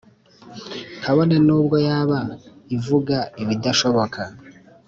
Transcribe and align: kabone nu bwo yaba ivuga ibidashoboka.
kabone 1.03 1.35
nu 1.45 1.57
bwo 1.65 1.77
yaba 1.87 2.19
ivuga 2.75 3.17
ibidashoboka. 3.43 4.21